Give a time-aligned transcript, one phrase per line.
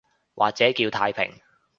[0.33, 1.31] 或者叫太平